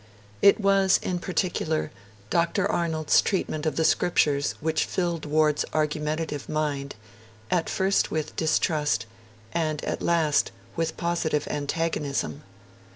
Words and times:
It 0.41 0.59
was, 0.59 0.99
in 1.03 1.19
particular, 1.19 1.91
Dr. 2.31 2.65
Arnold's 2.65 3.21
treatment 3.21 3.67
of 3.67 3.75
the 3.75 3.85
Scriptures 3.85 4.55
which 4.59 4.85
filled 4.85 5.27
Ward's 5.27 5.63
argumentative 5.73 6.49
mind, 6.49 6.95
at 7.51 7.69
first 7.69 8.09
with 8.09 8.35
distrust, 8.35 9.05
and 9.53 9.83
at 9.85 10.01
last 10.01 10.51
with 10.75 10.97
positive 10.97 11.47
antagonism. 11.49 12.41